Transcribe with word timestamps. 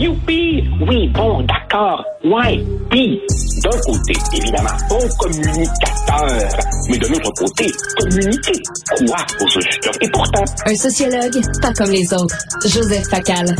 Youpi! 0.00 0.64
Oui, 0.88 1.08
bon, 1.08 1.42
d'accord. 1.42 2.02
Ouais. 2.24 2.64
Puis, 2.90 3.20
d'un 3.62 3.78
côté, 3.80 4.14
évidemment, 4.32 4.70
bon 4.88 4.98
communicateur. 5.18 6.48
Mais 6.88 6.96
de 6.96 7.06
l'autre 7.06 7.30
côté, 7.36 7.66
communiquer 7.98 8.62
quoi 8.96 9.18
aux 9.40 9.58
auditeurs? 9.58 9.92
Et 10.00 10.10
pourtant... 10.10 10.44
Un 10.64 10.74
sociologue, 10.74 11.42
pas 11.60 11.74
comme 11.74 11.90
les 11.90 12.14
autres. 12.14 12.34
Joseph 12.64 13.06
Facal. 13.10 13.54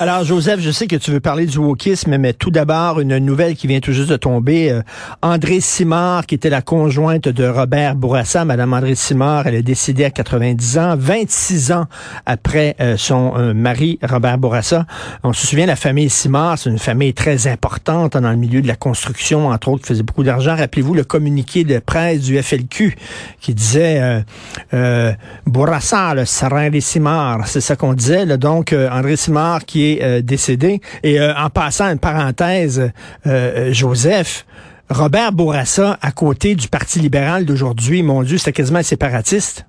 Alors, 0.00 0.24
Joseph, 0.24 0.58
je 0.58 0.72
sais 0.72 0.88
que 0.88 0.96
tu 0.96 1.12
veux 1.12 1.20
parler 1.20 1.46
du 1.46 1.56
wokisme, 1.58 2.18
mais 2.18 2.32
tout 2.32 2.50
d'abord, 2.50 2.98
une 2.98 3.16
nouvelle 3.18 3.54
qui 3.54 3.68
vient 3.68 3.78
tout 3.78 3.92
juste 3.92 4.10
de 4.10 4.16
tomber. 4.16 4.72
Euh, 4.72 4.82
André 5.22 5.60
Simard, 5.60 6.26
qui 6.26 6.34
était 6.34 6.50
la 6.50 6.62
conjointe 6.62 7.28
de 7.28 7.46
Robert 7.46 7.94
Bourassa, 7.94 8.44
Madame 8.44 8.72
André 8.72 8.96
Simard, 8.96 9.46
elle 9.46 9.54
est 9.54 9.62
décédée 9.62 10.04
à 10.04 10.10
90 10.10 10.78
ans, 10.78 10.94
26 10.98 11.70
ans 11.70 11.86
après 12.26 12.74
euh, 12.80 12.96
son 12.96 13.34
euh, 13.36 13.54
mari, 13.54 14.00
Robert 14.02 14.36
Bourassa. 14.36 14.84
On 15.22 15.32
se 15.32 15.46
souvient, 15.46 15.66
la 15.66 15.76
famille 15.76 16.10
Simard, 16.10 16.58
c'est 16.58 16.70
une 16.70 16.80
famille 16.80 17.14
très 17.14 17.46
importante 17.46 18.16
dans 18.16 18.30
le 18.30 18.36
milieu 18.36 18.62
de 18.62 18.66
la 18.66 18.76
construction, 18.76 19.46
entre 19.46 19.68
autres, 19.68 19.82
qui 19.82 19.88
faisait 19.90 20.02
beaucoup 20.02 20.24
d'argent. 20.24 20.56
Rappelez-vous 20.56 20.94
le 20.94 21.04
communiqué 21.04 21.62
de 21.62 21.78
presse 21.78 22.22
du 22.22 22.42
FLQ 22.42 22.96
qui 23.40 23.54
disait 23.54 24.24
Bourassa, 25.46 26.14
le 26.14 26.24
serein 26.24 26.70
des 26.70 26.80
Simard. 26.80 27.46
C'est 27.46 27.60
ça 27.60 27.76
qu'on 27.76 27.94
disait. 27.94 28.26
Donc, 28.38 28.74
André 28.90 29.14
Simard, 29.14 29.64
euh, 30.02 30.22
décédé. 30.22 30.80
Et 31.02 31.20
euh, 31.20 31.34
en 31.36 31.50
passant 31.50 31.90
une 31.90 31.98
parenthèse, 31.98 32.90
euh, 33.26 33.72
Joseph, 33.72 34.46
Robert 34.90 35.32
Bourassa, 35.32 35.98
à 36.02 36.12
côté 36.12 36.54
du 36.54 36.68
Parti 36.68 36.98
libéral 36.98 37.44
d'aujourd'hui, 37.44 38.02
mon 38.02 38.22
Dieu, 38.22 38.38
c'était 38.38 38.52
quasiment 38.52 38.82
séparatiste. 38.82 39.64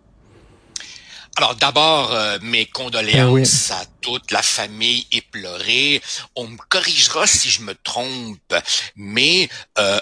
Alors 1.38 1.56
d'abord, 1.56 2.18
mes 2.44 2.66
condoléances 2.66 3.70
à 3.72 3.84
toute 4.00 4.32
la 4.32 4.42
famille 4.42 5.06
éplorée. 5.12 6.02
On 6.38 6.48
me 6.48 6.58
corrigera 6.70 7.28
si 7.28 7.50
je 7.50 7.62
me 7.62 7.76
trompe, 7.84 8.56
mais 8.96 9.50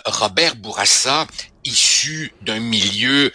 Robert 0.06 0.56
Bourassa, 0.58 1.26
issu 1.64 2.32
d'un 2.44 2.60
milieu 2.60 3.32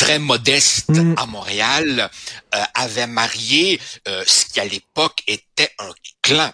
très 0.00 0.18
modeste 0.18 0.88
mm. 0.88 1.14
à 1.18 1.26
Montréal, 1.26 2.10
euh, 2.54 2.62
avait 2.72 3.06
marié 3.06 3.78
euh, 4.08 4.24
ce 4.26 4.46
qui 4.46 4.58
à 4.58 4.64
l'époque 4.64 5.22
était 5.26 5.70
un 5.78 5.92
clan 6.22 6.50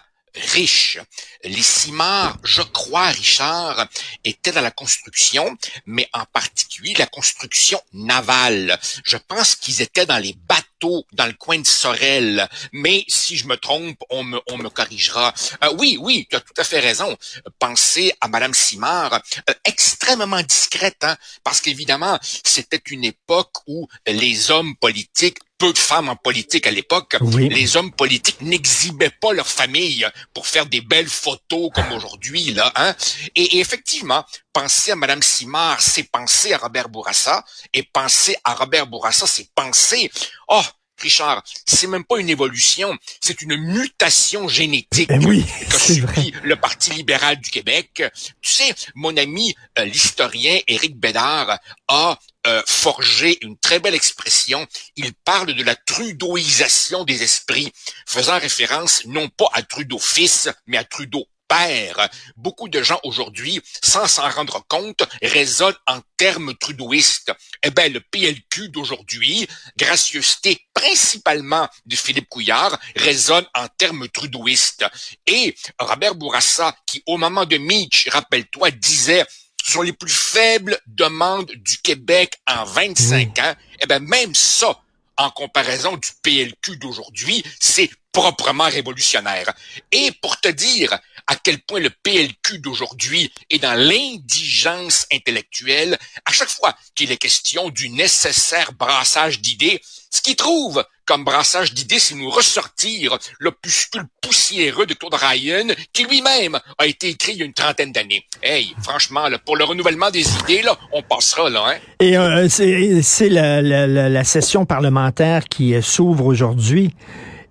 riche. 0.53 0.99
Les 1.45 1.61
Cimards, 1.61 2.37
je 2.43 2.61
crois, 2.61 3.07
Richard, 3.07 3.87
étaient 4.25 4.51
dans 4.51 4.61
la 4.61 4.71
construction, 4.71 5.57
mais 5.85 6.09
en 6.11 6.25
particulier 6.25 6.93
la 6.97 7.07
construction 7.07 7.81
navale. 7.93 8.77
Je 9.05 9.15
pense 9.15 9.55
qu'ils 9.55 9.81
étaient 9.81 10.05
dans 10.05 10.17
les 10.17 10.33
bateaux 10.33 10.66
dans 10.79 11.25
le 11.25 11.33
coin 11.33 11.59
de 11.59 11.65
Sorel. 11.65 12.47
Mais 12.71 13.03
si 13.07 13.37
je 13.37 13.47
me 13.47 13.55
trompe, 13.57 13.97
on 14.09 14.23
me, 14.23 14.39
on 14.47 14.57
me 14.57 14.69
corrigera. 14.69 15.33
Euh, 15.63 15.73
oui, 15.77 15.97
oui, 15.99 16.27
tu 16.29 16.35
as 16.35 16.41
tout 16.41 16.53
à 16.57 16.63
fait 16.63 16.79
raison. 16.79 17.15
Pensez 17.59 18.13
à 18.21 18.27
Madame 18.27 18.53
Simard, 18.53 19.21
euh, 19.49 19.53
extrêmement 19.65 20.41
discrète, 20.41 21.03
hein, 21.03 21.17
parce 21.43 21.61
qu'évidemment, 21.61 22.19
c'était 22.21 22.81
une 22.89 23.03
époque 23.03 23.53
où 23.67 23.87
les 24.05 24.51
hommes 24.51 24.75
politiques 24.75 25.39
peu 25.57 25.73
de 25.73 25.77
femmes 25.77 26.09
en 26.09 26.15
politique 26.15 26.67
à 26.67 26.71
l'époque. 26.71 27.17
Les 27.21 27.77
hommes 27.77 27.91
politiques 27.91 28.41
n'exhibaient 28.41 29.11
pas 29.21 29.33
leur 29.33 29.47
famille 29.47 30.07
pour 30.33 30.47
faire 30.47 30.65
des 30.65 30.81
belles 30.81 31.09
photos 31.09 31.69
comme 31.73 31.91
aujourd'hui 31.93 32.51
là. 32.51 32.71
Hein? 32.75 32.95
Et, 33.35 33.59
effectivement, 33.59 34.23
penser 34.53 34.91
à 34.91 34.95
Madame 34.95 35.21
Simard, 35.21 35.81
c'est 35.81 36.03
penser 36.03 36.53
à 36.53 36.57
Robert 36.57 36.89
Bourassa, 36.89 37.43
et 37.73 37.83
penser 37.83 38.35
à 38.43 38.53
Robert 38.53 38.87
Bourassa, 38.87 39.27
c'est 39.27 39.49
penser, 39.53 40.11
oh, 40.47 40.61
Richard, 40.99 41.43
c'est 41.65 41.87
même 41.87 42.03
pas 42.03 42.19
une 42.19 42.29
évolution, 42.29 42.97
c'est 43.21 43.41
une 43.41 43.55
mutation 43.57 44.47
génétique 44.47 45.09
ben 45.09 45.23
oui, 45.25 45.45
que 45.69 45.79
subi 45.79 46.33
le 46.43 46.55
Parti 46.55 46.91
libéral 46.91 47.37
du 47.39 47.49
Québec. 47.49 48.03
Tu 48.41 48.51
sais, 48.51 48.75
mon 48.95 49.15
ami 49.17 49.55
euh, 49.79 49.85
l'historien 49.85 50.59
Éric 50.67 50.97
Bédard 50.97 51.59
a 51.87 52.19
euh, 52.47 52.61
forgé 52.65 53.37
une 53.41 53.57
très 53.57 53.79
belle 53.79 53.95
expression. 53.95 54.65
Il 54.95 55.13
parle 55.13 55.53
de 55.53 55.63
la 55.63 55.75
trudeauisation 55.75 57.03
des 57.03 57.23
esprits, 57.23 57.71
faisant 58.05 58.39
référence 58.39 59.03
non 59.05 59.27
pas 59.29 59.49
à 59.53 59.61
Trudeau 59.63 59.99
fils, 59.99 60.49
mais 60.65 60.77
à 60.77 60.83
Trudeau 60.83 61.27
père. 61.47 62.09
Beaucoup 62.35 62.69
de 62.69 62.81
gens 62.81 62.99
aujourd'hui, 63.03 63.61
sans 63.81 64.07
s'en 64.07 64.29
rendre 64.29 64.65
compte, 64.67 65.03
raisonnent 65.21 65.77
en 65.87 65.99
termes 66.17 66.53
trudeauistes. 66.55 67.31
Eh 67.63 67.69
bien, 67.71 67.89
le 67.89 67.99
PLQ 67.99 68.69
d'aujourd'hui, 68.69 69.47
gracieuseté 69.77 70.67
principalement 70.73 71.67
de 71.85 71.95
Philippe 71.95 72.29
Couillard, 72.29 72.77
résonne 72.95 73.45
en 73.55 73.67
termes 73.77 74.07
trudeauistes. 74.09 74.85
Et 75.25 75.55
Robert 75.79 76.15
Bourassa, 76.15 76.75
qui 76.85 77.03
au 77.05 77.17
moment 77.17 77.45
de 77.45 77.57
Mitch, 77.57 78.09
rappelle-toi, 78.09 78.71
disait 78.71 79.25
sont 79.63 79.81
les 79.81 79.93
plus 79.93 80.11
faibles 80.11 80.79
demandes 80.87 81.51
du 81.57 81.77
Québec 81.79 82.39
en 82.47 82.63
25 82.63 83.39
ans, 83.39 83.55
eh 83.81 83.85
bien, 83.85 83.99
même 83.99 84.33
ça, 84.33 84.79
en 85.17 85.29
comparaison 85.31 85.97
du 85.97 86.09
PLQ 86.21 86.77
d'aujourd'hui, 86.77 87.43
c'est 87.59 87.89
proprement 88.11 88.69
révolutionnaire. 88.69 89.51
Et 89.91 90.11
pour 90.21 90.39
te 90.39 90.47
dire 90.47 90.97
à 91.27 91.35
quel 91.35 91.59
point 91.59 91.79
le 91.79 91.89
PLQ 91.89 92.59
d'aujourd'hui 92.59 93.31
est 93.49 93.59
dans 93.59 93.73
l'indigence 93.75 95.05
intellectuelle, 95.11 95.97
à 96.25 96.31
chaque 96.31 96.49
fois 96.49 96.75
qu'il 96.95 97.11
est 97.11 97.17
question 97.17 97.69
du 97.69 97.89
nécessaire 97.89 98.71
brassage 98.73 99.41
d'idées, 99.41 99.81
ce 100.09 100.21
qu'il 100.21 100.35
trouve 100.35 100.83
comme 101.05 101.23
brassage 101.23 101.73
d'idées, 101.73 101.99
c'est 101.99 102.15
nous 102.15 102.29
ressortir 102.29 103.17
l'opuscule 103.39 104.05
poussiéreux 104.21 104.85
de 104.85 104.93
Claude 104.93 105.13
Ryan, 105.13 105.67
qui 105.93 106.03
lui-même 106.03 106.59
a 106.77 106.85
été 106.85 107.07
écrit 107.07 107.31
il 107.33 107.37
y 107.39 107.41
a 107.43 107.45
une 107.45 107.53
trentaine 107.53 107.93
d'années. 107.93 108.25
Hey, 108.43 108.75
franchement, 108.83 109.29
là, 109.29 109.39
pour 109.39 109.55
le 109.55 109.63
renouvellement 109.63 110.11
des 110.11 110.27
idées, 110.39 110.61
là, 110.63 110.77
on 110.91 111.01
passera 111.01 111.49
là. 111.49 111.65
Hein? 111.69 111.77
Et 112.01 112.17
euh, 112.17 112.49
c'est 112.49 113.29
la, 113.29 113.61
la, 113.61 113.87
la, 113.87 114.23
session 114.25 114.65
parlementaire 114.65 115.45
qui 115.45 115.75
euh, 115.75 115.81
s'ouvre 115.81 116.25
aujourd'hui. 116.25 116.93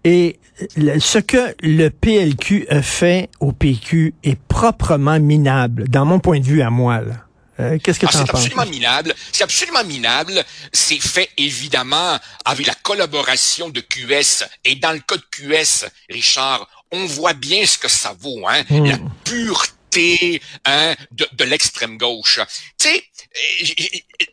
Et 0.04 0.38
ce 0.58 1.18
que 1.18 1.54
le 1.60 1.88
PLQ 1.88 2.66
a 2.68 2.82
fait 2.82 3.28
au 3.40 3.52
PQ 3.52 4.14
est 4.24 4.38
proprement 4.48 5.20
minable, 5.20 5.88
dans 5.88 6.04
mon 6.04 6.18
point 6.18 6.40
de 6.40 6.46
vue 6.46 6.62
à 6.62 6.70
moi. 6.70 7.00
Là. 7.00 7.26
Euh, 7.58 7.78
qu'est-ce 7.82 7.98
que 7.98 8.06
ah, 8.06 8.12
C'est 8.12 8.30
absolument 8.30 8.66
minable. 8.66 9.14
C'est 9.32 9.44
absolument 9.44 9.84
minable. 9.84 10.44
C'est 10.72 11.00
fait 11.00 11.30
évidemment 11.36 12.18
avec 12.44 12.66
la 12.66 12.74
collaboration 12.74 13.70
de 13.70 13.80
QS. 13.80 14.44
Et 14.64 14.76
dans 14.76 14.92
le 14.92 15.00
cas 15.00 15.16
de 15.16 15.24
QS, 15.30 15.86
Richard, 16.10 16.68
on 16.90 17.06
voit 17.06 17.34
bien 17.34 17.64
ce 17.64 17.78
que 17.78 17.88
ça 17.88 18.14
vaut. 18.18 18.46
Hein? 18.48 18.62
Hmm. 18.68 18.86
La 18.86 18.98
pureté 19.24 20.42
hein, 20.64 20.94
de, 21.12 21.26
de 21.32 21.44
l'extrême 21.44 21.96
gauche. 21.96 22.40
Tu 22.78 22.88
sais, 22.88 23.04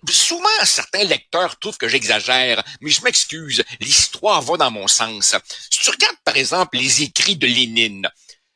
souvent 0.09 0.47
certains 0.63 1.03
lecteurs 1.03 1.57
trouvent 1.59 1.77
que 1.77 1.87
j'exagère, 1.87 2.63
mais 2.81 2.89
je 2.89 3.01
m'excuse. 3.01 3.63
L'histoire 3.79 4.41
va 4.41 4.57
dans 4.57 4.71
mon 4.71 4.87
sens. 4.87 5.35
Si 5.69 5.79
tu 5.79 5.89
regardes 5.89 6.17
par 6.23 6.37
exemple 6.37 6.77
les 6.77 7.03
écrits 7.03 7.35
de 7.35 7.47
Lénine, 7.47 8.09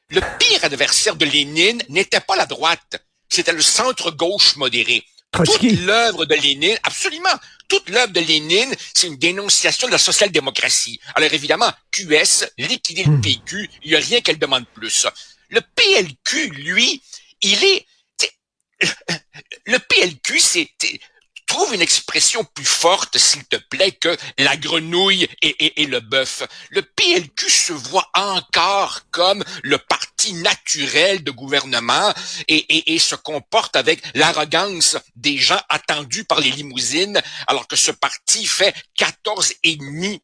le 0.10 0.22
pire 0.40 0.64
adversaire 0.64 1.16
de 1.16 1.26
Lénine 1.26 1.82
n'était 1.90 2.22
pas 2.22 2.36
la 2.36 2.46
droite 2.46 2.98
c'était 3.30 3.54
le 3.54 3.62
centre-gauche 3.62 4.56
modéré. 4.56 5.04
Toute 5.32 5.62
l'œuvre 5.62 6.26
de 6.26 6.36
Lénine, 6.36 6.78
absolument, 6.84 7.36
toute 7.68 7.90
l'œuvre 7.90 8.14
de 8.14 8.22
Lénine, 8.22 8.74
c'est 8.94 9.08
une 9.08 9.18
dénonciation 9.18 9.88
de 9.88 9.92
la 9.92 9.98
social-démocratie. 9.98 11.00
Alors 11.16 11.32
évidemment, 11.34 11.72
QS, 11.92 12.46
liquider 12.58 13.04
le 13.04 13.12
hmm. 13.12 13.22
PQ, 13.22 13.70
il 13.84 13.92
n'y 13.92 13.96
a 13.96 14.00
rien 14.00 14.22
qu'elle 14.22 14.40
demande 14.40 14.66
plus. 14.74 15.06
Le 15.50 15.62
PLQ, 15.62 16.50
lui, 16.52 17.02
il 17.42 17.64
est... 17.64 17.86
Le 19.66 19.78
PLQ, 19.80 20.40
c'est 20.40 20.70
trouve 21.48 21.74
une 21.74 21.82
expression 21.82 22.44
plus 22.44 22.66
forte, 22.66 23.18
s'il 23.18 23.46
te 23.46 23.56
plaît, 23.56 23.92
que 23.92 24.16
la 24.38 24.56
grenouille 24.58 25.28
et, 25.42 25.86
le 25.88 26.00
bœuf. 26.00 26.44
Le 26.70 26.82
PLQ 26.82 27.50
se 27.50 27.74
voit 27.74 28.10
encore 28.14 29.02
comme 29.12 29.44
le 29.64 29.78
parti 29.78 30.34
naturel 30.34 31.24
de 31.24 31.32
gouvernement 31.32 32.14
et, 32.48 32.94
et 32.94 33.00
se 33.00 33.16
comporte 33.16 33.76
avec 33.76 34.02
l'arrogance 34.14 34.98
des 35.16 35.38
gens 35.38 35.62
attendus 35.70 36.26
par 36.26 36.42
les 36.42 36.52
limousines, 36.52 37.22
alors 37.48 37.68
que 37.68 37.76
ce 37.76 37.92
parti 37.92 38.46
fait 38.46 38.76
14,5 39.00 40.20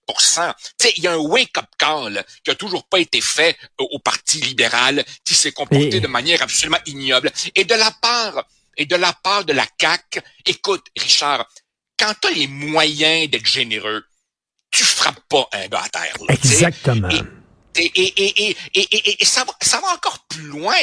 Tu 0.77 0.87
sais, 0.87 0.93
il 0.97 1.03
y 1.03 1.07
a 1.07 1.13
un 1.13 1.17
wake-up 1.17 1.65
call 1.77 2.25
qui 2.43 2.51
a 2.51 2.55
toujours 2.55 2.83
pas 2.85 2.99
été 2.99 3.21
fait 3.21 3.57
au, 3.79 3.99
Parti 4.03 4.41
libéral, 4.41 5.05
qui 5.23 5.33
s'est 5.33 5.53
comporté 5.53 6.01
de 6.01 6.07
manière 6.07 6.41
absolument 6.41 6.79
ignoble. 6.85 7.31
Et 7.55 7.63
de 7.63 7.73
la 7.73 7.89
part 8.01 8.45
et 8.77 8.85
de 8.85 8.95
la 8.95 9.13
part 9.13 9.45
de 9.45 9.53
la 9.53 9.65
CAC, 9.65 10.23
écoute, 10.45 10.85
Richard, 10.97 11.47
quand 11.97 12.13
tu 12.21 12.27
as 12.27 12.31
les 12.31 12.47
moyens 12.47 13.29
d'être 13.29 13.45
généreux, 13.45 14.03
tu 14.71 14.83
frappes 14.83 15.21
pas 15.29 15.47
un 15.53 15.67
gars 15.67 15.83
à 15.83 15.89
terre. 15.89 16.15
Exactement. 16.29 17.09
Et, 17.75 17.91
et, 17.95 18.23
et, 18.23 18.57
et, 18.75 19.21
et, 19.21 19.25
ça, 19.25 19.43
va, 19.43 19.53
ça 19.61 19.79
va 19.79 19.87
encore 19.93 20.25
plus 20.27 20.43
loin 20.43 20.77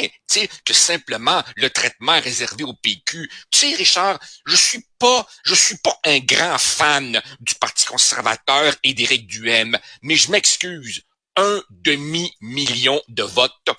que 0.65 0.73
simplement 0.73 1.41
le 1.55 1.69
traitement 1.69 2.19
réservé 2.19 2.63
au 2.63 2.73
PQ. 2.73 3.29
Tu 3.49 3.59
sais, 3.59 3.75
Richard, 3.75 4.19
je 4.45 4.55
suis 4.55 4.85
pas, 4.99 5.25
je 5.45 5.55
suis 5.55 5.77
pas 5.77 5.97
un 6.05 6.19
grand 6.19 6.57
fan 6.57 7.21
du 7.39 7.55
Parti 7.55 7.85
conservateur 7.85 8.75
et 8.83 8.93
d'Éric 8.93 9.27
Duhem, 9.27 9.77
mais 10.01 10.15
je 10.15 10.31
m'excuse 10.31 11.03
un 11.37 11.61
demi-million 11.69 13.01
de 13.07 13.23
votes 13.23 13.69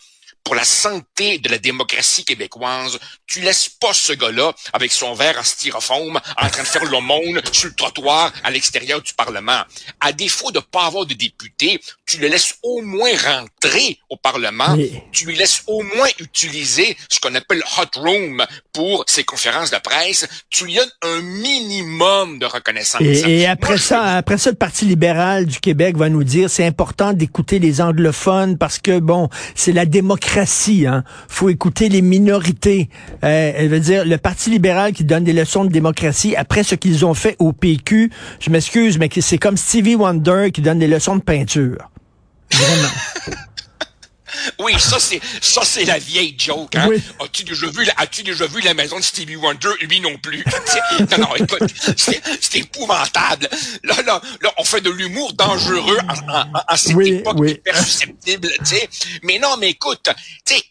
pour 0.44 0.54
la 0.54 0.64
santé 0.64 1.38
de 1.38 1.48
la 1.48 1.58
démocratie 1.58 2.24
québécoise, 2.24 2.98
tu 3.26 3.40
laisses 3.40 3.68
pas 3.68 3.92
ce 3.92 4.12
gars-là 4.12 4.52
avec 4.72 4.92
son 4.92 5.14
verre 5.14 5.38
en 5.38 5.44
styrofoam 5.44 6.20
en 6.36 6.48
train 6.48 6.62
de 6.62 6.68
faire 6.68 6.90
monde 7.00 7.40
sur 7.52 7.68
le 7.68 7.74
trottoir 7.74 8.32
à 8.42 8.50
l'extérieur 8.50 9.00
du 9.00 9.14
Parlement. 9.14 9.62
À 10.00 10.12
défaut 10.12 10.50
de 10.50 10.58
pas 10.58 10.86
avoir 10.86 11.06
de 11.06 11.14
députés, 11.14 11.80
tu 12.06 12.18
le 12.18 12.28
laisses 12.28 12.56
au 12.62 12.82
moins 12.82 13.10
rentrer 13.16 13.98
au 14.10 14.16
Parlement. 14.16 14.76
Tu 15.12 15.26
lui 15.26 15.36
laisses 15.36 15.62
au 15.66 15.82
moins 15.82 16.08
utiliser 16.18 16.96
ce 17.08 17.20
qu'on 17.20 17.34
appelle 17.34 17.62
hot 17.78 18.00
room 18.00 18.44
pour 18.72 19.04
ses 19.06 19.24
conférences 19.24 19.70
de 19.70 19.78
presse. 19.78 20.26
Tu 20.50 20.64
lui 20.64 20.74
donnes 20.74 20.90
un 21.02 21.20
minimum 21.20 22.38
de 22.38 22.46
reconnaissance. 22.46 23.00
Et, 23.02 23.46
après 23.46 23.78
ça, 23.78 24.16
après 24.16 24.38
ça, 24.38 24.50
le 24.50 24.56
Parti 24.56 24.84
libéral 24.84 25.46
du 25.46 25.60
Québec 25.60 25.96
va 25.96 26.08
nous 26.08 26.24
dire 26.24 26.50
c'est 26.50 26.66
important 26.66 27.12
d'écouter 27.12 27.58
les 27.58 27.80
anglophones 27.80 28.58
parce 28.58 28.78
que 28.78 28.98
bon, 28.98 29.28
c'est 29.54 29.72
la 29.72 29.86
démocratie 29.86 30.31
Hein. 30.36 31.04
faut 31.28 31.50
écouter 31.50 31.88
les 31.88 32.00
minorités. 32.00 32.88
Euh, 33.22 33.52
elle 33.54 33.68
veut 33.68 33.80
dire, 33.80 34.04
le 34.04 34.16
Parti 34.16 34.50
libéral 34.50 34.92
qui 34.92 35.04
donne 35.04 35.24
des 35.24 35.32
leçons 35.32 35.64
de 35.64 35.70
démocratie 35.70 36.34
après 36.36 36.62
ce 36.62 36.74
qu'ils 36.74 37.04
ont 37.04 37.14
fait 37.14 37.36
au 37.38 37.52
PQ, 37.52 38.10
je 38.40 38.50
m'excuse, 38.50 38.98
mais 38.98 39.10
c'est 39.20 39.38
comme 39.38 39.56
Stevie 39.56 39.94
Wonder 39.94 40.50
qui 40.52 40.62
donne 40.62 40.78
des 40.78 40.86
leçons 40.86 41.16
de 41.16 41.22
peinture. 41.22 41.90
Vraiment. 42.50 43.36
Oui, 44.62 44.78
ça 44.78 44.98
c'est 44.98 45.20
ça 45.40 45.62
c'est 45.64 45.84
la 45.84 45.98
vieille 45.98 46.34
joke. 46.38 46.74
Hein? 46.76 46.88
As-tu 47.20 47.44
déjà 47.44 47.66
vu 47.66 47.84
la, 47.84 47.94
as-tu 47.96 48.22
déjà 48.22 48.46
vu 48.46 48.60
la 48.60 48.74
maison 48.74 48.98
de 48.98 49.04
Stevie 49.04 49.36
Wonder? 49.36 49.70
Lui 49.80 50.00
non 50.00 50.16
plus. 50.18 50.44
non 51.10 51.18
non, 51.18 51.34
écoute, 51.36 51.72
c'est 51.96 52.58
épouvantable. 52.58 53.48
Là 53.84 54.02
là 54.02 54.20
là, 54.40 54.52
on 54.58 54.64
fait 54.64 54.80
de 54.80 54.90
l'humour 54.90 55.32
dangereux 55.32 55.98
en, 56.08 56.32
en, 56.32 56.62
en 56.68 56.76
cette 56.76 56.98
époque 56.98 57.38
hyper 57.48 57.76
susceptible, 57.76 58.48
tu 58.58 58.64
sais. 58.64 58.88
Mais 59.22 59.38
non, 59.38 59.56
mais 59.58 59.70
écoute, 59.70 60.08
tu 60.44 60.54
sais, 60.54 60.62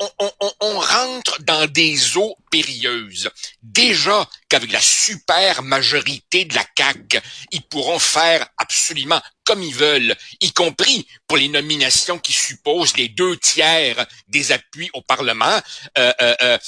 on, 0.00 0.30
on, 0.40 0.52
on, 0.60 0.78
rentre 0.78 1.42
dans 1.42 1.66
des 1.70 2.16
eaux 2.16 2.36
périlleuses. 2.50 3.30
Déjà 3.62 4.28
qu'avec 4.48 4.72
la 4.72 4.80
super 4.80 5.62
majorité 5.62 6.44
de 6.44 6.54
la 6.54 6.64
CAQ, 6.76 7.20
ils 7.52 7.62
pourront 7.62 7.98
faire 7.98 8.46
absolument 8.58 9.20
comme 9.44 9.62
ils 9.62 9.74
veulent, 9.74 10.16
y 10.40 10.52
compris 10.52 11.06
pour 11.26 11.36
les 11.36 11.48
nominations 11.48 12.18
qui 12.18 12.32
supposent 12.32 12.96
les 12.96 13.08
deux 13.08 13.36
tiers 13.36 14.06
des 14.28 14.52
appuis 14.52 14.90
au 14.94 15.02
Parlement, 15.02 15.60
euh, 15.98 16.12
euh, 16.20 16.34
euh 16.42 16.58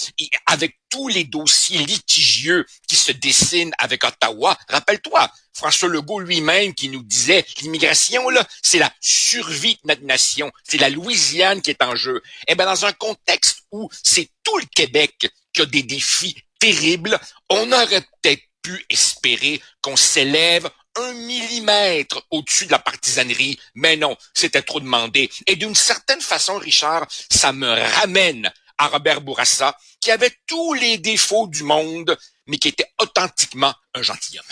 avec 0.46 0.78
tous 0.88 1.08
les 1.08 1.24
dossiers 1.24 1.78
litigieux 1.78 2.64
qui 2.88 2.96
se 2.96 3.12
dessinent 3.12 3.72
avec 3.78 4.04
Ottawa. 4.04 4.56
Rappelle-toi, 4.68 5.30
François 5.52 5.88
Legault 5.88 6.20
lui-même 6.20 6.74
qui 6.74 6.88
nous 6.88 7.02
disait 7.02 7.44
l'immigration, 7.62 8.28
là, 8.30 8.46
c'est 8.62 8.78
la 8.78 8.92
survie 9.00 9.74
de 9.74 9.88
notre 9.88 10.04
nation. 10.04 10.50
C'est 10.64 10.78
la 10.78 10.90
Louisiane 10.90 11.62
qui 11.62 11.70
est 11.70 11.82
en 11.82 11.96
jeu. 11.96 12.22
Eh 12.46 12.54
bien, 12.54 12.66
dans 12.66 12.84
un 12.84 12.92
contexte 12.92 13.62
où 13.72 13.88
c'est 14.02 14.28
tout 14.44 14.58
le 14.58 14.66
Québec 14.74 15.28
qui 15.52 15.62
a 15.62 15.66
des 15.66 15.82
défis 15.82 16.36
terribles, 16.58 17.18
on 17.50 17.72
aurait 17.72 18.04
peut-être 18.22 18.42
pu 18.62 18.84
espérer 18.90 19.60
qu'on 19.80 19.96
s'élève 19.96 20.68
un 21.00 21.12
millimètre 21.12 22.22
au-dessus 22.30 22.66
de 22.66 22.72
la 22.72 22.78
partisanerie, 22.78 23.58
mais 23.74 23.96
non, 23.96 24.16
c'était 24.34 24.62
trop 24.62 24.80
demandé. 24.80 25.30
Et 25.46 25.56
d'une 25.56 25.74
certaine 25.74 26.20
façon, 26.20 26.56
Richard, 26.58 27.06
ça 27.30 27.52
me 27.52 27.68
ramène 28.00 28.50
à 28.78 28.88
Robert 28.88 29.20
Bourassa, 29.20 29.76
qui 30.00 30.10
avait 30.10 30.32
tous 30.46 30.74
les 30.74 30.98
défauts 30.98 31.46
du 31.46 31.62
monde, 31.62 32.16
mais 32.46 32.58
qui 32.58 32.68
était 32.68 32.90
authentiquement 33.00 33.72
un 33.94 34.02
gentilhomme. 34.02 34.44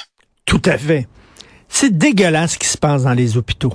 Tout 0.44 0.62
à 0.64 0.78
fait. 0.78 1.06
C'est 1.68 1.96
dégueulasse 1.96 2.52
ce 2.52 2.58
qui 2.58 2.68
se 2.68 2.78
passe 2.78 3.02
dans 3.02 3.12
les 3.12 3.36
hôpitaux. 3.36 3.74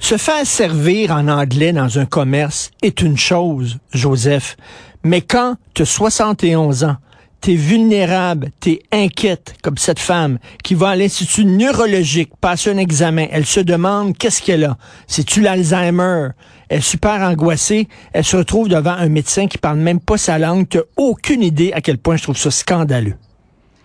Se 0.00 0.16
faire 0.16 0.46
servir 0.46 1.10
en 1.10 1.28
anglais 1.28 1.72
dans 1.72 1.98
un 1.98 2.06
commerce 2.06 2.70
est 2.82 3.02
une 3.02 3.18
chose, 3.18 3.78
Joseph, 3.92 4.56
mais 5.02 5.22
quand 5.22 5.56
tu 5.74 5.82
as 5.82 5.86
71 5.86 6.84
ans, 6.84 6.96
t'es 7.40 7.54
vulnérable, 7.54 8.50
t'es 8.60 8.82
inquiète, 8.92 9.54
comme 9.62 9.78
cette 9.78 9.98
femme 9.98 10.38
qui 10.64 10.74
va 10.74 10.90
à 10.90 10.96
l'institut 10.96 11.44
neurologique, 11.44 12.30
passer 12.40 12.70
un 12.70 12.78
examen, 12.78 13.26
elle 13.30 13.46
se 13.46 13.60
demande 13.60 14.16
qu'est-ce 14.16 14.42
qu'elle 14.42 14.64
a. 14.64 14.76
C'est-tu 15.06 15.40
l'Alzheimer? 15.40 16.30
Elle 16.68 16.78
est 16.78 16.82
super 16.82 17.20
angoissée, 17.22 17.88
elle 18.12 18.24
se 18.24 18.36
retrouve 18.36 18.68
devant 18.68 18.92
un 18.92 19.08
médecin 19.08 19.46
qui 19.46 19.58
parle 19.58 19.78
même 19.78 20.00
pas 20.00 20.18
sa 20.18 20.38
langue, 20.38 20.68
t'as 20.68 20.80
aucune 20.96 21.42
idée 21.42 21.72
à 21.72 21.80
quel 21.80 21.98
point 21.98 22.16
je 22.16 22.24
trouve 22.24 22.36
ça 22.36 22.50
scandaleux. 22.50 23.16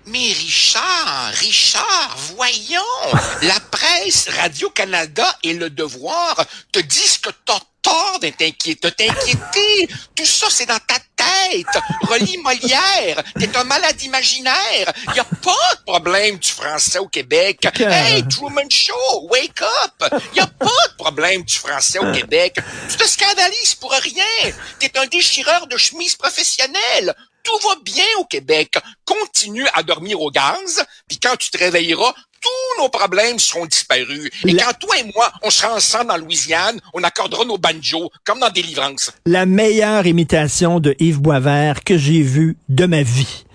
Mais 0.07 0.33
Richard, 0.33 1.31
Richard, 1.35 2.17
voyons, 2.35 2.81
la 3.43 3.59
presse, 3.71 4.27
Radio-Canada 4.41 5.25
et 5.43 5.53
Le 5.53 5.69
Devoir 5.69 6.45
te 6.73 6.79
disent 6.79 7.19
que 7.19 7.29
t'as 7.45 7.59
tort 7.83 8.19
de 8.21 8.29
t'inquiéter. 8.29 9.87
Tout 10.15 10.25
ça, 10.25 10.47
c'est 10.49 10.65
dans 10.65 10.79
ta 10.79 10.95
tête. 11.15 11.67
Relis 12.13 12.37
Molière. 12.37 13.23
T'es 13.39 13.55
un 13.57 13.63
malade 13.63 14.01
imaginaire. 14.01 14.93
Y 15.15 15.19
a 15.19 15.23
pas 15.23 15.75
de 15.75 15.83
problème 15.85 16.37
du 16.37 16.49
français 16.49 16.99
au 16.99 17.07
Québec. 17.07 17.67
Hey, 17.79 18.23
Truman 18.27 18.69
Show, 18.69 19.27
wake 19.29 19.61
up. 19.61 20.21
Y 20.35 20.39
a 20.39 20.47
pas 20.47 20.65
de 20.65 20.95
problème 20.97 21.43
du 21.43 21.55
français 21.55 21.99
au 21.99 22.11
Québec. 22.11 22.59
Tu 22.89 22.97
te 22.97 23.07
scandalises 23.07 23.75
pour 23.75 23.91
rien. 23.91 24.51
T'es 24.79 24.97
un 24.97 25.07
déchireur 25.07 25.67
de 25.67 25.77
chemise 25.77 26.15
professionnel 26.15 27.15
tout 27.43 27.57
va 27.67 27.75
bien 27.83 28.05
au 28.19 28.23
Québec. 28.25 28.77
Continue 29.03 29.67
à 29.73 29.83
dormir 29.83 30.21
au 30.21 30.31
gaz, 30.31 30.81
puis 31.09 31.19
quand 31.19 31.35
tu 31.35 31.51
te 31.51 31.57
réveilleras, 31.57 32.13
tous 32.43 32.81
nos 32.81 32.89
problèmes 32.89 33.39
seront 33.39 33.65
disparus. 33.65 34.29
Et 34.45 34.55
quand 34.55 34.73
toi 34.79 34.97
et 34.97 35.11
moi, 35.15 35.31
on 35.41 35.49
sera 35.49 35.73
ensemble 35.73 36.07
dans 36.07 36.17
Louisiane, 36.17 36.79
on 36.93 37.03
accordera 37.03 37.45
nos 37.45 37.57
banjos, 37.57 38.11
comme 38.25 38.39
dans 38.39 38.49
Délivrance. 38.49 39.11
La 39.25 39.45
meilleure 39.45 40.05
imitation 40.05 40.79
de 40.79 40.95
Yves 40.99 41.21
Boisvert 41.21 41.83
que 41.83 41.97
j'ai 41.97 42.21
vue 42.21 42.57
de 42.69 42.85
ma 42.85 43.03
vie. 43.03 43.45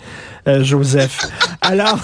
Euh, 0.46 0.64
Joseph. 0.64 1.26
Alors, 1.60 1.98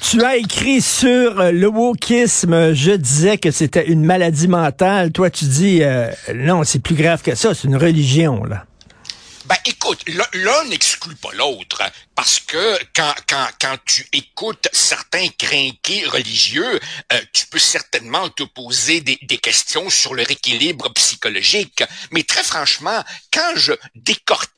tu 0.00 0.22
as 0.24 0.36
écrit 0.36 0.80
sur 0.80 1.38
euh, 1.38 1.50
le 1.50 1.66
wokisme, 1.66 2.72
je 2.72 2.92
disais 2.92 3.36
que 3.36 3.50
c'était 3.50 3.86
une 3.86 4.04
maladie 4.04 4.48
mentale. 4.48 5.12
Toi, 5.12 5.28
tu 5.28 5.44
dis, 5.44 5.82
euh, 5.82 6.10
non, 6.34 6.64
c'est 6.64 6.78
plus 6.78 6.94
grave 6.94 7.20
que 7.20 7.34
ça, 7.34 7.54
c'est 7.54 7.68
une 7.68 7.76
religion, 7.76 8.44
là. 8.44 8.64
Ben 9.46 9.56
écoute, 9.66 10.00
l'un 10.06 10.70
n'exclut 10.70 11.16
pas 11.16 11.28
l'autre, 11.36 11.82
parce 12.14 12.40
que 12.40 12.78
quand, 12.94 13.14
quand, 13.28 13.48
quand 13.60 13.76
tu 13.84 14.06
écoutes 14.12 14.68
certains 14.72 15.28
crinqués 15.28 16.06
religieux, 16.06 16.80
euh, 17.12 17.20
tu 17.32 17.46
peux 17.46 17.58
certainement 17.58 18.28
te 18.30 18.44
poser 18.44 19.00
des, 19.00 19.18
des 19.22 19.38
questions 19.38 19.90
sur 19.90 20.14
leur 20.14 20.30
équilibre 20.30 20.92
psychologique. 20.94 21.82
Mais 22.10 22.22
très 22.22 22.44
franchement, 22.44 23.02
quand 23.32 23.52
je 23.56 23.72
décortique 23.94 24.54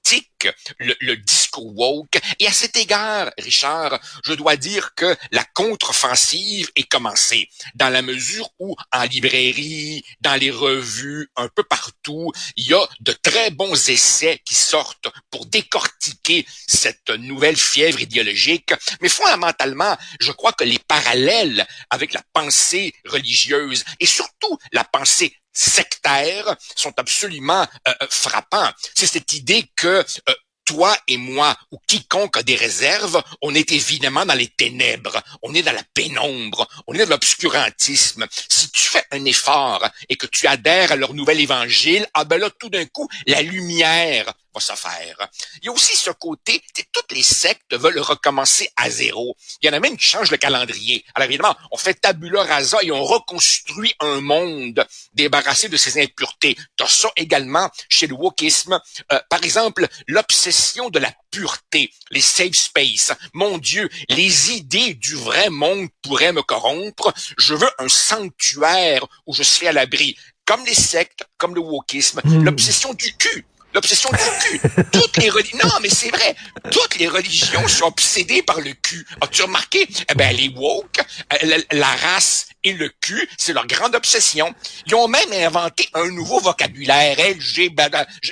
le, 0.78 0.95
le, 1.00 1.16
discours 1.16 1.76
woke. 1.76 2.19
Et 2.38 2.47
à 2.47 2.52
cet 2.52 2.76
égard, 2.76 3.31
Richard, 3.38 3.99
je 4.25 4.35
dois 4.35 4.57
dire 4.57 4.95
que 4.95 5.16
la 5.33 5.45
contre-offensive 5.45 6.71
est 6.76 6.88
commencée, 6.88 7.49
dans 7.75 7.88
la 7.88 8.02
mesure 8.02 8.49
où 8.59 8.76
en 8.92 9.04
librairie, 9.04 10.04
dans 10.21 10.35
les 10.35 10.50
revues, 10.50 11.31
un 11.37 11.49
peu 11.49 11.62
partout, 11.64 12.33
il 12.57 12.66
y 12.66 12.75
a 12.75 12.87
de 13.00 13.12
très 13.12 13.50
bons 13.50 13.88
essais 13.88 14.40
qui 14.45 14.54
sortent 14.54 15.09
pour 15.31 15.47
décortiquer 15.47 16.47
cette 16.66 17.11
nouvelle 17.11 17.46
fièvre 17.55 18.00
idéologique. 18.00 18.73
Mais 19.00 19.09
fondamentalement, 19.09 19.97
je 20.19 20.33
crois 20.33 20.53
que 20.53 20.65
les 20.65 20.81
parallèles 20.81 21.67
avec 21.91 22.12
la 22.12 22.23
pensée 22.33 22.95
religieuse 23.05 23.85
et 24.00 24.07
surtout 24.07 24.59
la 24.73 24.83
pensée 24.83 25.37
sectaires 25.53 26.57
sont 26.75 26.93
absolument 26.99 27.62
euh, 27.88 27.93
euh, 28.03 28.07
frappants. 28.11 28.71
C'est 28.95 29.07
cette 29.07 29.33
idée 29.33 29.71
que 29.75 30.05
euh, 30.29 30.35
toi 30.67 30.97
et 31.07 31.17
moi, 31.17 31.57
ou 31.71 31.79
quiconque 31.87 32.37
a 32.37 32.43
des 32.43 32.57
réserves, 32.57 33.23
on 33.41 33.55
est 33.55 33.71
évidemment 33.73 34.26
dans 34.26 34.35
les 34.35 34.49
ténèbres, 34.49 35.23
on 35.43 35.55
est 35.55 35.62
dans 35.62 35.73
la 35.73 35.85
pénombre, 35.95 36.69
on 36.87 36.95
est 36.95 36.99
dans 36.99 37.11
l'obscurantisme. 37.11 38.26
Si 38.49 38.71
tu 38.71 38.88
fais 38.88 39.05
un 39.12 39.25
effort 39.25 39.88
et 40.09 40.17
que 40.17 40.26
tu 40.26 40.47
adhères 40.47 40.93
à 40.93 40.97
leur 40.97 41.15
nouvel 41.15 41.41
évangile, 41.41 42.07
ah 42.15 42.25
ben 42.25 42.38
là, 42.38 42.50
tout 42.50 42.69
d'un 42.69 42.85
coup, 42.87 43.09
la 43.26 43.43
lumière 43.43 44.35
se 44.61 44.73
faire. 44.75 45.29
Il 45.63 45.67
y 45.67 45.69
a 45.69 45.73
aussi 45.73 45.97
ce 45.97 46.11
côté, 46.11 46.63
toutes 46.93 47.13
les 47.13 47.23
sectes 47.23 47.75
veulent 47.75 47.99
recommencer 47.99 48.71
à 48.77 48.91
zéro. 48.91 49.37
Il 49.63 49.67
y 49.67 49.71
en 49.71 49.73
a 49.73 49.81
même 49.81 49.97
qui 49.97 50.05
changent 50.05 50.31
le 50.31 50.37
calendrier. 50.37 51.05
Alors 51.15 51.29
évidemment, 51.29 51.57
on 51.71 51.77
fait 51.77 51.95
tabula 51.95 52.43
rasa 52.45 52.79
et 52.83 52.91
on 52.91 53.05
reconstruit 53.05 53.95
un 54.01 54.21
monde 54.21 54.87
débarrassé 55.15 55.69
de 55.69 55.77
ses 55.77 56.03
impuretés. 56.03 56.57
T'as 56.77 56.89
ça 56.89 57.11
également 57.17 57.71
chez 57.89 58.07
le 58.07 58.15
wokisme. 58.15 58.81
Euh, 59.13 59.21
par 59.29 59.43
exemple, 59.45 59.87
l'obsession 60.07 60.91
de 60.91 60.99
la 60.99 61.13
pureté, 61.31 61.93
les 62.11 62.21
safe 62.21 62.55
space. 62.55 63.13
Mon 63.35 63.59
Dieu, 63.59 63.89
les 64.09 64.53
idées 64.53 64.95
du 64.95 65.15
vrai 65.15 65.51
monde 65.51 65.89
pourraient 66.03 66.33
me 66.33 66.43
corrompre. 66.43 67.13
Je 67.39 67.55
veux 67.55 67.71
un 67.79 67.89
sanctuaire 67.89 69.05
où 69.27 69.35
je 69.35 69.43
suis 69.43 69.67
à 69.67 69.73
l'abri. 69.73 70.17
Comme 70.45 70.65
les 70.65 70.75
sectes, 70.75 71.25
comme 71.39 71.55
le 71.55 71.61
wokisme, 71.61 72.21
hmm. 72.25 72.45
l'obsession 72.45 72.95
du 72.95 73.17
cul 73.17 73.45
l'obsession 73.76 74.11
du 74.11 74.49
cul. 74.49 74.61
Toutes 74.90 75.18
les 75.18 75.30
religions, 75.30 75.59
non, 75.62 75.78
mais 75.83 75.88
c'est 75.88 76.09
vrai, 76.09 76.35
toutes 76.71 76.99
les 76.99 77.06
religions 77.06 77.68
sont 77.68 77.87
obsédées 77.87 78.42
par 78.42 78.61
le 78.61 78.73
cul. 78.73 79.06
As-tu 79.21 79.42
remarqué? 79.42 79.87
Eh 80.11 80.14
ben, 80.14 80.35
les 80.35 80.49
woke, 80.49 80.99
euh, 81.33 81.59
la, 81.73 81.87
race 81.87 82.49
et 82.64 82.73
le 82.73 82.88
cul, 82.88 83.28
c'est 83.37 83.52
leur 83.52 83.66
grande 83.66 83.95
obsession. 83.95 84.52
Ils 84.87 84.95
ont 84.95 85.09
même 85.09 85.33
inventé 85.33 85.88
un 85.95 86.11
nouveau 86.11 86.40
vocabulaire, 86.40 87.18
LG, 87.18 87.75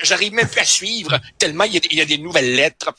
j'arrive 0.02 0.32
même 0.32 0.48
plus 0.48 0.60
à 0.60 0.64
suivre, 0.64 1.20
tellement 1.38 1.64
il 1.64 1.94
y 1.94 2.00
a, 2.00 2.04
des 2.06 2.18
nouvelles 2.18 2.54
lettres. 2.54 2.94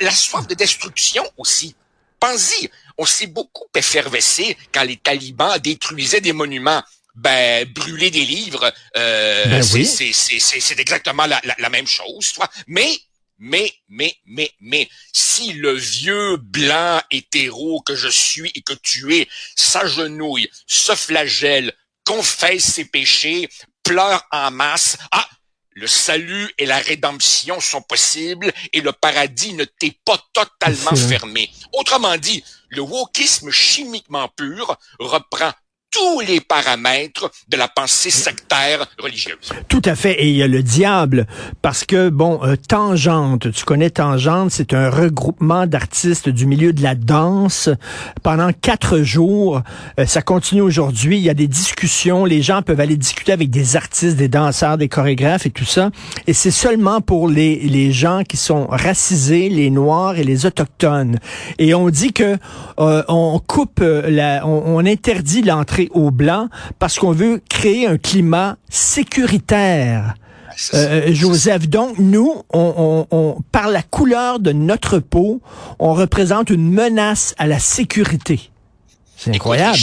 La, 0.00 0.12
soif 0.12 0.46
de 0.46 0.54
destruction 0.54 1.24
aussi. 1.36 1.74
Pensez-y, 2.20 2.70
on 2.98 3.06
s'est 3.06 3.26
beaucoup 3.26 3.66
effervescé 3.74 4.56
quand 4.72 4.84
les 4.84 4.98
talibans 4.98 5.58
détruisaient 5.58 6.20
des 6.20 6.34
monuments 6.34 6.82
ben 7.14 7.66
brûler 7.72 8.10
des 8.10 8.24
livres, 8.24 8.72
euh, 8.96 9.44
ben 9.44 9.62
c'est 9.62 10.78
exactement 10.78 11.26
la, 11.26 11.40
la, 11.58 11.68
même 11.70 11.86
chose, 11.86 12.32
toi. 12.32 12.48
Mais 12.66 12.90
mais, 13.42 13.72
mais, 13.88 14.14
mais, 14.26 14.52
mais, 14.60 14.88
si 15.14 15.54
le 15.54 15.72
vieux 15.72 16.36
blanc 16.36 17.00
hétéro 17.10 17.80
que 17.80 17.96
je 17.96 18.08
suis 18.08 18.52
et 18.54 18.60
que 18.60 18.74
tu 18.74 19.16
es 19.16 19.28
s'agenouille, 19.56 20.50
se 20.66 20.94
flagelle, 20.94 21.72
confesse 22.04 22.64
ses 22.64 22.84
péchés, 22.84 23.48
pleure 23.82 24.22
en 24.30 24.50
masse, 24.50 24.98
ah, 25.10 25.26
le 25.72 25.86
salut 25.86 26.52
et 26.58 26.66
la 26.66 26.78
rédemption 26.78 27.60
sont 27.60 27.80
possibles 27.80 28.52
et 28.72 28.82
le 28.82 28.92
paradis 28.92 29.54
ne 29.54 29.64
t'est 29.64 29.98
pas 30.04 30.22
totalement 30.34 30.94
fermé. 30.94 31.50
Autrement 31.72 32.18
dit, 32.18 32.44
le 32.68 32.82
wokisme 32.82 33.50
chimiquement 33.50 34.28
pur 34.28 34.76
reprend 34.98 35.52
tous 35.90 36.20
les 36.20 36.40
paramètres 36.40 37.30
de 37.48 37.56
la 37.56 37.66
pensée 37.66 38.10
sectaire 38.10 38.86
religieuse. 38.98 39.52
Tout 39.68 39.82
à 39.84 39.96
fait. 39.96 40.22
Et 40.22 40.28
il 40.28 40.36
y 40.36 40.42
a 40.42 40.46
le 40.46 40.62
diable, 40.62 41.26
parce 41.62 41.84
que, 41.84 42.10
bon, 42.10 42.40
euh, 42.44 42.54
Tangente, 42.56 43.50
tu 43.50 43.64
connais 43.64 43.90
Tangente, 43.90 44.52
c'est 44.52 44.72
un 44.72 44.88
regroupement 44.88 45.66
d'artistes 45.66 46.28
du 46.28 46.46
milieu 46.46 46.72
de 46.72 46.82
la 46.82 46.94
danse. 46.94 47.68
Pendant 48.22 48.52
quatre 48.52 48.98
jours, 49.00 49.62
euh, 49.98 50.06
ça 50.06 50.22
continue 50.22 50.60
aujourd'hui. 50.60 51.16
Il 51.18 51.22
y 51.22 51.30
a 51.30 51.34
des 51.34 51.48
discussions. 51.48 52.24
Les 52.24 52.42
gens 52.42 52.62
peuvent 52.62 52.80
aller 52.80 52.96
discuter 52.96 53.32
avec 53.32 53.50
des 53.50 53.74
artistes, 53.74 54.16
des 54.16 54.28
danseurs, 54.28 54.78
des 54.78 54.88
chorégraphes 54.88 55.46
et 55.46 55.50
tout 55.50 55.64
ça. 55.64 55.90
Et 56.28 56.32
c'est 56.34 56.52
seulement 56.52 57.00
pour 57.00 57.28
les, 57.28 57.56
les 57.56 57.90
gens 57.90 58.22
qui 58.22 58.36
sont 58.36 58.66
racisés, 58.68 59.48
les 59.48 59.70
Noirs 59.70 60.18
et 60.18 60.24
les 60.24 60.46
Autochtones. 60.46 61.18
Et 61.58 61.74
on 61.74 61.90
dit 61.90 62.12
que 62.12 62.36
euh, 62.78 63.02
on 63.08 63.40
coupe, 63.44 63.80
la, 63.80 64.46
on, 64.46 64.76
on 64.76 64.86
interdit 64.86 65.42
l'entrée 65.42 65.79
au 65.92 66.10
blanc 66.10 66.48
parce 66.78 66.98
qu'on 66.98 67.12
veut 67.12 67.40
créer 67.48 67.86
un 67.86 67.96
climat 67.96 68.56
sécuritaire. 68.68 70.14
Ah, 70.72 70.76
euh, 70.76 71.14
Joseph, 71.14 71.68
donc 71.68 71.98
nous, 71.98 72.42
on, 72.52 73.36
par 73.52 73.68
la 73.68 73.82
couleur 73.82 74.40
de 74.40 74.52
notre 74.52 74.98
peau, 74.98 75.40
on 75.78 75.94
représente 75.94 76.50
une 76.50 76.70
menace 76.70 77.34
à 77.38 77.46
la 77.46 77.58
sécurité. 77.58 78.50
C'est 79.16 79.34
incroyable 79.34 79.78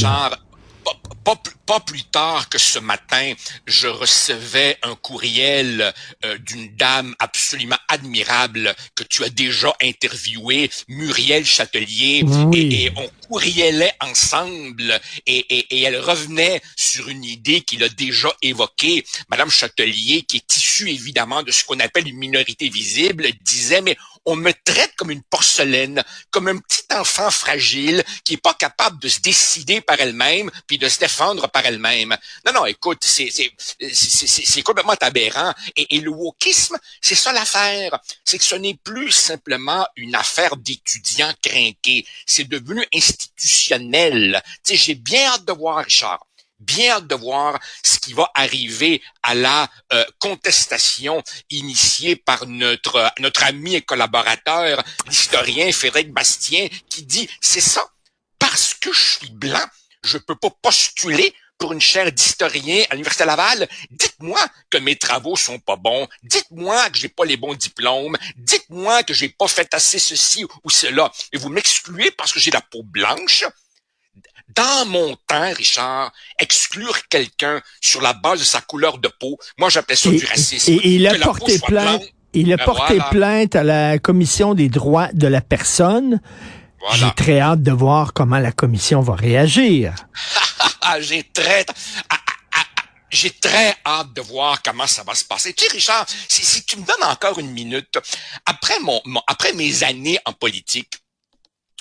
pas, 1.66 1.80
plus 1.82 2.04
tard 2.04 2.48
que 2.48 2.58
ce 2.58 2.80
matin, 2.80 3.34
je 3.66 3.88
recevais 3.88 4.78
un 4.84 4.96
courriel 4.96 5.94
euh, 6.24 6.38
d'une 6.38 6.74
dame 6.76 7.14
absolument 7.20 7.78
admirable 7.90 8.74
que 8.96 9.04
tu 9.04 9.24
as 9.26 9.30
déjà 9.30 9.74
interviewée, 9.82 10.70
Muriel 10.88 11.46
Châtelier, 11.46 12.24
et, 12.54 12.92
on 12.96 13.10
courrielait 13.28 13.94
ensemble 14.00 15.00
et, 15.26 15.40
et, 15.40 15.82
elle 15.82 16.00
revenait 16.00 16.62
sur 16.78 17.10
une 17.10 17.26
idée 17.26 17.62
qu'il 17.62 17.84
a 17.84 17.90
déjà 17.90 18.30
évoquée. 18.42 19.06
Madame 19.30 19.50
Châtelier, 19.50 20.24
qui 20.24 20.38
est 20.38 20.58
issue 20.58 20.90
évidemment 20.90 21.44
de 21.44 21.52
ce 21.52 21.66
qu'on 21.66 21.80
appelle 21.80 22.08
une 22.08 22.18
minorité 22.18 22.70
visible, 22.70 23.28
disait, 23.42 23.82
mais 23.82 23.98
on 24.28 24.36
me 24.36 24.52
traite 24.66 24.94
comme 24.98 25.10
une 25.10 25.24
porcelaine, 25.24 26.04
comme 26.32 26.50
un 26.50 26.58
petit 26.58 26.84
enfant 26.94 27.32
fragile 27.32 28.04
qui 28.26 28.34
est 28.34 28.42
pas 28.42 28.54
capable 28.54 29.00
de 29.00 29.08
se 29.08 29.22
décider 29.22 29.80
par 29.80 30.00
elle-même 30.02 30.52
puis 30.68 30.78
de 30.78 30.90
se 30.90 31.00
défendre 31.00 31.48
par 31.50 31.66
elle-même. 31.66 32.16
Non, 32.46 32.52
non, 32.52 32.66
écoute, 32.66 33.04
c'est 33.04 33.32
complètement 34.64 34.96
aberrant. 35.00 35.54
Et, 35.78 35.96
et 35.96 36.02
le 36.02 36.12
wokisme, 36.12 36.78
c'est 37.02 37.16
ça 37.16 37.32
l'affaire. 37.32 38.00
C'est 38.26 38.38
que 38.38 38.44
ce 38.44 38.56
n'est 38.56 38.78
plus 38.84 39.12
simplement 39.12 39.88
une 39.96 40.16
affaire 40.16 40.58
d'étudiants 40.58 41.34
crinqués. 41.42 42.06
C'est 42.26 42.50
devenu 42.50 42.86
institutionnel. 42.94 44.44
Tu 44.66 44.76
sais, 44.76 44.84
j'ai 44.84 44.96
bien 44.96 45.32
hâte 45.32 45.46
de 45.46 45.54
voir, 45.54 45.78
Richard 45.86 46.20
bien 46.60 47.02
de 47.02 47.16
voir 47.16 47.60
ce 47.84 47.98
qui 48.00 48.14
va 48.14 48.30
arriver 48.34 49.02
à 49.24 49.36
la 49.36 49.70
euh, 49.94 50.04
contestation 50.20 51.24
initiée 51.50 52.16
par 52.16 52.48
notre 52.48 53.12
notre 53.20 53.44
ami 53.44 53.76
et 53.76 53.82
collaborateur, 53.82 54.84
l'historien 55.08 55.72
Frédéric 55.72 56.12
Bastien, 56.12 56.68
qui 56.90 57.04
dit 57.04 57.30
c'est 57.42 57.62
ça, 57.62 57.86
parce 58.40 58.74
que 58.74 58.92
je 58.92 59.18
suis 59.18 59.32
blanc, 59.32 59.66
je 60.04 60.18
peux 60.18 60.36
pas 60.36 60.50
postuler 60.62 61.34
pour 61.58 61.74
une 61.74 61.82
chaire 61.82 62.12
d'historien 62.12 62.86
à 62.90 62.94
l'Université 62.94 63.26
Laval, 63.26 63.68
dites-moi 63.90 64.40
que 64.70 64.78
mes 64.78 64.96
travaux 64.96 65.36
sont 65.36 65.60
pas 65.60 65.76
bons, 65.76 66.08
dites-moi 66.24 66.90
que 66.92 66.98
j'ai 66.98 67.10
pas 67.10 67.26
les 67.26 67.38
bons 67.38 67.56
diplômes, 67.56 68.16
dites-moi 68.36 69.04
que 69.04 69.14
j'ai 69.14 69.30
pas 69.30 69.48
fait 69.48 69.74
assez 69.74 70.00
ceci 70.00 70.46
ou 70.64 70.70
cela, 70.70 71.12
et 71.32 71.38
vous 71.38 71.50
m'excluez 71.50 72.12
parce 72.12 72.32
que 72.32 72.40
j'ai 72.40 72.52
la 72.52 72.62
peau 72.62 72.84
blanche, 72.84 73.44
dans 74.58 74.86
mon 74.88 75.16
temps, 75.28 75.54
Richard, 75.56 76.12
exclure 76.40 77.08
quelqu'un 77.08 77.62
sur 77.80 78.02
la 78.02 78.14
base 78.14 78.40
de 78.40 78.44
sa 78.44 78.60
couleur 78.60 78.98
de 78.98 79.10
peau, 79.20 79.38
moi 79.58 79.70
j'appelais 79.70 79.96
ça 79.96 80.10
du 80.10 80.26
racisme. 80.26 80.72
Et, 80.72 80.96
il 80.96 81.08
a 81.08 81.18
porté 81.20 81.60
plainte. 81.60 82.02
il 82.34 82.52
a 82.52 82.58
ben 82.58 82.66
porté 82.66 83.00
plainte 83.12 83.56
à 83.56 83.64
la 83.64 84.00
commission 84.00 84.56
des 84.56 84.68
droits 84.68 85.10
de 85.14 85.28
la 85.28 85.42
personne. 85.42 86.20
J'ai 86.94 87.12
très 87.16 87.40
hâte 87.40 87.62
de 87.62 87.72
voir 87.72 88.14
comment 88.14 88.40
la 88.40 88.52
commission 88.52 89.02
va 89.02 89.16
réagir. 89.16 89.94
j'ai 91.00 91.24
très 91.24 91.66
j'ai 93.10 93.32
très 93.32 93.76
hâte 93.86 94.14
de 94.14 94.22
voir 94.22 94.62
comment 94.62 94.88
ça 94.88 95.04
va 95.04 95.16
se 95.16 95.24
passer. 95.24 95.54
Tu 95.54 95.66
sais, 95.66 95.72
Richard, 95.72 96.06
si, 96.28 96.66
tu 96.66 96.78
me 96.78 96.86
donnes 96.86 97.10
encore 97.10 97.40
une 97.40 97.52
minute, 97.52 97.98
après 98.46 98.80
mon 98.82 99.02
après 99.28 99.54
mes 99.54 99.84
années 99.84 100.20
en 100.26 100.34
politique, 100.34 100.94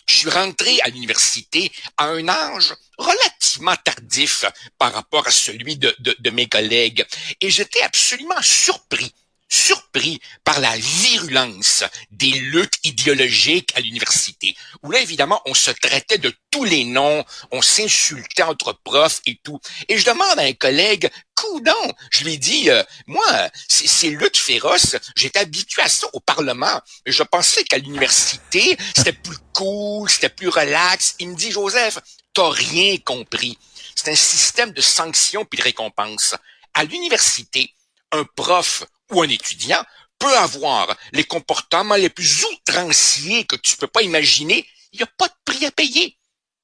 je 0.09 0.17
suis 0.17 0.31
rentré 0.31 0.81
à 0.83 0.89
l'université 0.89 1.71
à 1.97 2.07
un 2.07 2.29
âge 2.29 2.75
relativement 2.99 3.77
tardif 3.85 4.45
par 4.79 4.93
rapport 4.93 5.27
à 5.27 5.31
celui 5.31 5.77
de, 5.77 6.31
mes 6.31 6.49
collègues. 6.49 7.05
Et 7.41 7.51
j'étais 7.51 7.83
absolument 7.83 8.41
surpris 8.43 9.13
surpris 9.49 10.21
par 10.45 10.61
la 10.61 10.77
virulence 10.77 11.85
des 12.11 12.33
luttes 12.33 12.79
idéologiques 12.85 13.73
à 13.77 13.81
l'université, 13.81 14.57
où 14.83 14.91
là, 14.91 15.01
évidemment, 15.01 15.41
on 15.47 15.55
se 15.55 15.71
traitait 15.71 16.19
de 16.19 16.35
tous 16.51 16.65
les 16.65 16.85
noms, 16.85 17.25
on 17.51 17.63
s'insultait 17.63 18.43
entre 18.43 18.79
profs 18.85 19.21
et 19.27 19.39
tout. 19.43 19.61
Et 19.89 19.99
je 19.99 20.05
demande 20.05 20.39
à 20.39 20.43
un 20.43 20.53
collègue, 20.53 21.11
coudon, 21.35 21.95
je 22.11 22.25
lui 22.25 22.39
dis, 22.39 22.71
euh, 22.71 22.83
moi, 23.07 23.51
ces 23.69 24.11
luttes 24.11 24.37
féroces, 24.37 24.97
j'étais 25.15 25.41
habitué 25.41 25.83
à 25.83 25.89
ça 25.89 26.09
au 26.13 26.21
Parlement. 26.21 26.81
Je 27.05 27.23
pensais 27.23 27.65
qu'à 27.65 27.79
l'université, 27.79 28.77
c'était 28.97 29.13
plus 29.13 29.39
cool, 29.53 30.09
c'était 30.11 30.29
plus 30.29 30.49
relax. 30.49 31.15
Il 31.19 31.31
me 31.31 31.37
dit, 31.37 31.51
Joseph, 31.51 31.99
t'as 32.33 32.51
rien 32.51 32.97
compris. 32.99 33.59
C'est 33.95 34.11
un 34.11 34.17
système 34.17 34.73
de 34.73 34.81
sanctions 34.81 35.45
puis 35.45 35.59
de 35.59 35.65
récompenses. 35.65 36.35
À 36.75 36.85
l'université, 36.85 37.73
un 38.13 38.25
prof 38.37 38.85
ou 39.11 39.23
un 39.23 39.29
étudiant 39.29 39.83
peut 40.19 40.37
avoir 40.39 40.97
les 41.13 41.25
comportements 41.25 41.97
les 41.97 42.09
plus 42.09 42.45
outranciers 42.45 43.45
que 43.45 43.57
tu 43.57 43.77
peux 43.77 43.87
pas 43.87 44.03
imaginer, 44.03 44.67
il 44.93 44.99
n'y 44.99 45.03
a 45.03 45.11
pas 45.19 45.29
de 45.29 45.35
prix 45.45 45.67
à 45.67 45.71
payer. 45.71 46.17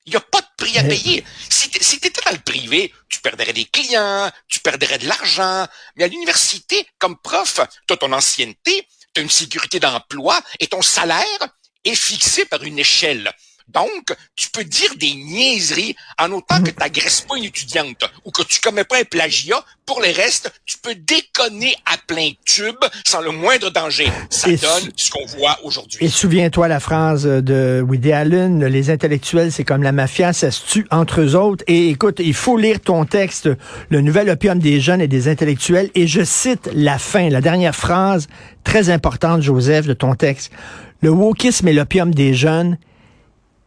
Il 0.04 0.10
n'y 0.10 0.16
a 0.16 0.20
pas 0.20 0.40
de 0.40 0.46
prix 0.56 0.78
à 0.78 0.84
payer. 0.84 1.24
Si 1.48 1.70
tu 1.70 2.06
étais 2.06 2.22
dans 2.24 2.32
le 2.32 2.38
privé, 2.38 2.92
tu 3.08 3.20
perdrais 3.20 3.52
des 3.52 3.66
clients, 3.66 4.30
tu 4.48 4.58
perdrais 4.58 4.98
de 4.98 5.06
l'argent. 5.06 5.68
Mais 5.94 6.04
à 6.04 6.08
l'université, 6.08 6.86
comme 6.98 7.16
prof, 7.18 7.60
tu 7.86 7.94
as 7.94 7.96
ton 7.96 8.12
ancienneté, 8.12 8.88
tu 9.14 9.20
as 9.20 9.22
une 9.22 9.30
sécurité 9.30 9.78
d'emploi 9.78 10.40
et 10.58 10.66
ton 10.66 10.82
salaire 10.82 11.48
est 11.84 11.94
fixé 11.94 12.44
par 12.46 12.62
une 12.64 12.80
échelle. 12.80 13.32
Donc, 13.68 14.14
tu 14.36 14.48
peux 14.50 14.64
dire 14.64 14.90
des 14.98 15.14
niaiseries 15.14 15.94
en 16.18 16.30
autant 16.32 16.62
que 16.62 16.70
tu 16.70 16.78
n'agresses 16.78 17.22
pas 17.22 17.36
une 17.36 17.44
étudiante 17.44 18.04
ou 18.24 18.30
que 18.30 18.42
tu 18.42 18.60
commets 18.60 18.84
pas 18.84 18.98
un 18.98 19.04
plagiat. 19.04 19.64
Pour 19.86 20.00
les 20.00 20.12
restes, 20.12 20.52
tu 20.64 20.78
peux 20.78 20.94
déconner 20.94 21.74
à 21.86 21.96
plein 22.06 22.30
tube 22.44 22.76
sans 23.04 23.20
le 23.20 23.30
moindre 23.30 23.70
danger. 23.70 24.06
Ça 24.30 24.48
donne 24.48 24.90
ce 24.96 25.10
qu'on 25.10 25.26
voit 25.26 25.58
aujourd'hui. 25.64 25.98
Et 26.00 26.08
souviens-toi 26.08 26.68
la 26.68 26.80
phrase 26.80 27.24
de 27.24 27.84
Woody 27.86 28.12
Allen, 28.12 28.64
les 28.64 28.90
intellectuels, 28.90 29.50
c'est 29.52 29.64
comme 29.64 29.82
la 29.82 29.92
mafia, 29.92 30.32
ça 30.32 30.50
se 30.50 30.64
tue 30.64 30.86
entre 30.90 31.20
eux 31.20 31.34
autres. 31.34 31.64
Et 31.66 31.88
écoute, 31.88 32.20
il 32.20 32.34
faut 32.34 32.56
lire 32.56 32.80
ton 32.80 33.04
texte, 33.04 33.48
Le 33.88 34.00
nouvel 34.00 34.30
opium 34.30 34.58
des 34.58 34.80
jeunes 34.80 35.00
et 35.00 35.08
des 35.08 35.28
intellectuels. 35.28 35.90
Et 35.94 36.06
je 36.06 36.22
cite 36.24 36.70
la 36.74 36.98
fin, 36.98 37.28
la 37.28 37.40
dernière 37.40 37.74
phrase 37.74 38.28
très 38.64 38.90
importante, 38.90 39.42
Joseph, 39.42 39.86
de 39.86 39.94
ton 39.94 40.14
texte. 40.14 40.52
Le 41.00 41.10
wokisme 41.10 41.68
est 41.68 41.72
l'opium 41.72 42.14
des 42.14 42.34
jeunes 42.34 42.78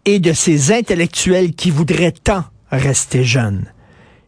et 0.05 0.19
de 0.19 0.33
ces 0.33 0.71
intellectuels 0.71 1.53
qui 1.53 1.71
voudraient 1.71 2.11
tant 2.11 2.45
rester 2.71 3.23
jeunes. 3.23 3.65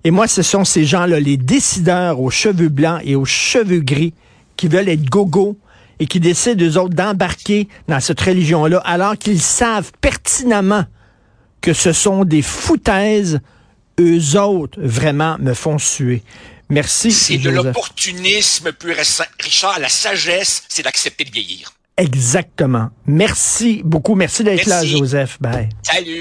Et 0.03 0.11
moi, 0.11 0.27
ce 0.27 0.41
sont 0.41 0.63
ces 0.63 0.85
gens-là, 0.85 1.19
les 1.19 1.37
décideurs 1.37 2.19
aux 2.19 2.29
cheveux 2.29 2.69
blancs 2.69 3.01
et 3.03 3.15
aux 3.15 3.25
cheveux 3.25 3.81
gris, 3.81 4.13
qui 4.55 4.67
veulent 4.67 4.89
être 4.89 5.09
gogo 5.09 5.57
et 5.99 6.07
qui 6.07 6.19
décident, 6.19 6.63
eux 6.63 6.77
autres, 6.77 6.93
d'embarquer 6.93 7.67
dans 7.87 7.99
cette 7.99 8.21
religion-là, 8.21 8.79
alors 8.85 9.17
qu'ils 9.17 9.41
savent 9.41 9.91
pertinemment 10.01 10.85
que 11.61 11.73
ce 11.73 11.91
sont 11.91 12.23
des 12.23 12.41
foutaises, 12.41 13.39
eux 13.99 14.39
autres, 14.39 14.79
vraiment, 14.81 15.37
me 15.39 15.53
font 15.53 15.79
suer. 15.79 16.23
Merci. 16.69 17.11
C'est 17.11 17.37
de 17.37 17.49
l'opportunisme 17.49 18.71
pur 18.73 18.97
et. 18.97 19.03
Richard, 19.39 19.79
la 19.79 19.89
sagesse, 19.89 20.63
c'est 20.67 20.83
d'accepter 20.83 21.23
de 21.23 21.31
vieillir. 21.31 21.73
Exactement. 21.97 22.89
Merci 23.07 23.81
beaucoup. 23.83 24.15
Merci 24.15 24.43
d'être 24.43 24.67
là. 24.67 24.85
Joseph. 24.85 25.37
Bye. 25.41 25.69
Salut. 25.81 26.15